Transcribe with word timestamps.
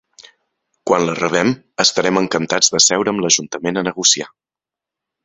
Quan 0.91 1.03
la 1.09 1.13
rebem, 1.19 1.51
estarem 1.85 2.17
encantats 2.21 2.71
de 2.77 2.81
seure 2.87 3.13
amb 3.13 3.23
l’ajuntament 3.27 3.79
a 3.83 3.85
negociar. 3.89 4.29